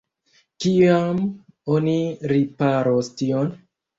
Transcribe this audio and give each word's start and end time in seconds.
Kiam 0.63 1.19
oni 1.75 1.95
riparos 2.33 3.13
tion? 3.21 3.55